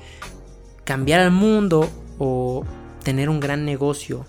[0.85, 2.65] cambiar al mundo o
[3.03, 4.27] tener un gran negocio.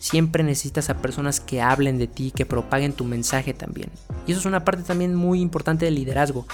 [0.00, 3.90] Siempre necesitas a personas que hablen de ti, que propaguen tu mensaje también.
[4.26, 6.46] Y eso es una parte también muy importante del liderazgo.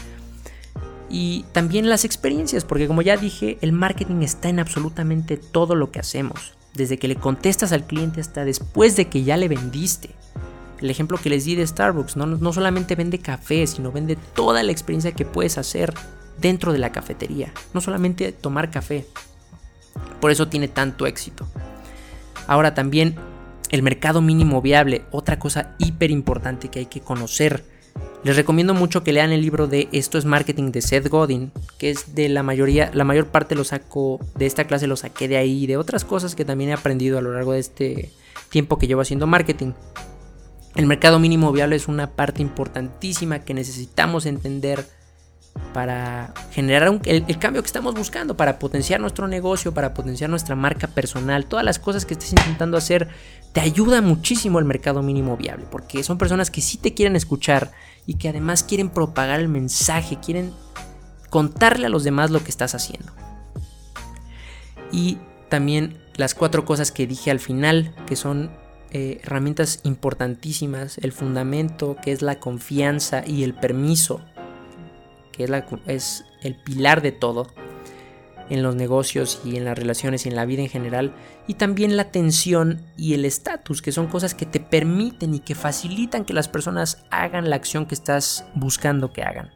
[1.11, 5.91] Y también las experiencias, porque como ya dije, el marketing está en absolutamente todo lo
[5.91, 10.11] que hacemos desde que le contestas al cliente hasta después de que ya le vendiste.
[10.81, 14.63] El ejemplo que les di de Starbucks, no, no solamente vende café, sino vende toda
[14.63, 15.95] la experiencia que puedes hacer
[16.39, 19.07] dentro de la cafetería, no solamente tomar café.
[20.21, 21.47] Por eso tiene tanto éxito.
[22.47, 23.15] Ahora también
[23.71, 27.65] el mercado mínimo viable, otra cosa hiper importante que hay que conocer
[28.25, 31.91] les recomiendo mucho que lean el libro de Esto es Marketing de Seth Godin, que
[31.91, 35.37] es de la mayoría, la mayor parte lo saco de esta clase, lo saqué de
[35.37, 38.11] ahí y de otras cosas que también he aprendido a lo largo de este
[38.49, 39.73] tiempo que llevo haciendo marketing.
[40.75, 44.87] El mercado mínimo viable es una parte importantísima que necesitamos entender
[45.73, 50.57] para generar el, el, cambio que estamos buscando, para potenciar nuestro negocio, para potenciar nuestra
[50.57, 53.09] marca personal, todas las cosas que estés intentando hacer,
[53.53, 57.71] te ayuda muchísimo el mercado mínimo viable, porque son personas que sí te quieren escuchar
[58.05, 60.53] y que además quieren propagar el mensaje, quieren
[61.31, 63.13] contarle a los demás lo que estás haciendo.
[64.91, 65.19] Y
[65.49, 68.51] también las cuatro cosas que dije al final, que son
[68.97, 74.21] eh, herramientas importantísimas, el fundamento, que es la confianza y el permiso,
[75.33, 75.51] que es,
[75.89, 77.49] es el pilar de todo
[78.51, 81.13] en los negocios y en las relaciones y en la vida en general,
[81.49, 85.57] y también la atención y el estatus, que son cosas que te permiten y que
[85.57, 89.51] facilitan que las personas hagan la acción que estás buscando que hagan.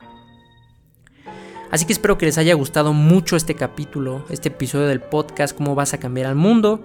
[1.70, 5.76] Así que espero que les haya gustado mucho este capítulo, este episodio del podcast, cómo
[5.76, 6.82] vas a cambiar al mundo.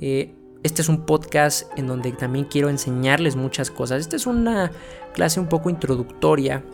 [0.00, 4.00] Eh, este es un podcast en donde también quiero enseñarles muchas cosas.
[4.00, 4.72] Esta es una
[5.14, 6.64] clase un poco introductoria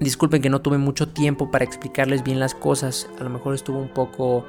[0.00, 3.08] Disculpen que no tuve mucho tiempo para explicarles bien las cosas.
[3.18, 4.44] A lo mejor estuvo un poco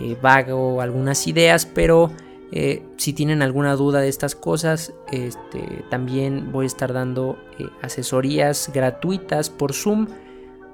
[0.00, 2.10] eh, vago algunas ideas, pero
[2.50, 7.68] eh, si tienen alguna duda de estas cosas, este, también voy a estar dando eh,
[7.82, 10.08] asesorías gratuitas por Zoom.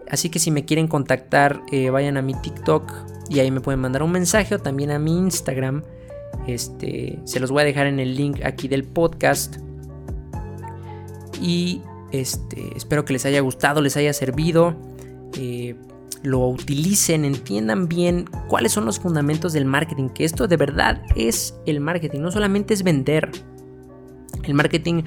[0.08, 2.92] Así que si me quieren contactar, vayan a mi TikTok
[3.28, 5.82] y ahí me pueden mandar un mensaje o también a mi Instagram.
[6.46, 9.56] Este, se los voy a dejar en el link aquí del podcast.
[11.40, 11.82] Y
[12.12, 14.76] este, espero que les haya gustado, les haya servido.
[15.38, 15.76] Eh,
[16.22, 21.54] lo utilicen, entiendan bien cuáles son los fundamentos del marketing, que esto de verdad es
[21.66, 23.30] el marketing, no solamente es vender.
[24.42, 25.02] El marketing,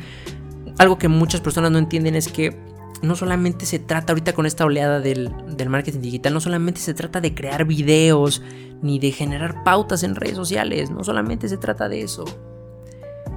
[0.77, 2.57] algo que muchas personas no entienden es que
[3.01, 6.93] no solamente se trata ahorita con esta oleada del, del, marketing digital, no solamente se
[6.93, 8.41] trata de crear videos
[8.81, 12.25] ni de generar pautas en redes sociales, no solamente se trata de eso.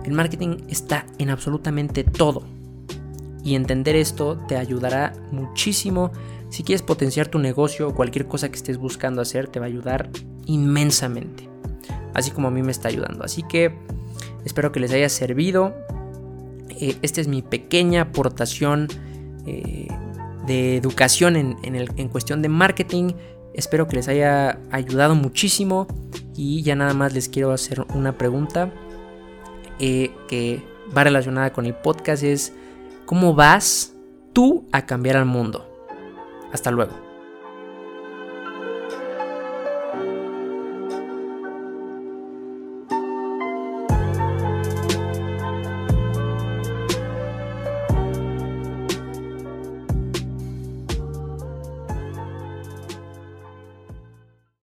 [0.05, 2.43] El marketing está en absolutamente todo.
[3.45, 6.13] Y entender esto te ayudará muchísimo.
[6.49, 9.69] Si quieres potenciar tu negocio o cualquier cosa que estés buscando hacer, te va a
[9.69, 10.11] ayudar
[10.47, 11.49] inmensamente.
[12.15, 13.25] Así como a mí me está ayudando.
[13.25, 13.75] Así que
[14.45, 15.75] espero que les haya servido.
[16.69, 18.89] Eh, esta es mi pequeña aportación
[19.47, 19.89] eh,
[20.47, 23.13] de educación en, en, cuestión de marketing.
[23.55, 25.87] Espero que les haya ayudado muchísimo.
[26.35, 28.73] Y ya nada más les quiero hacer una pregunta
[29.79, 30.63] eh, que
[30.97, 32.23] va relacionada con el podcast.
[32.23, 32.53] Es
[33.05, 33.95] ¿Cómo vas
[34.33, 35.69] tú a cambiar al mundo?
[36.53, 37.02] Hasta luego.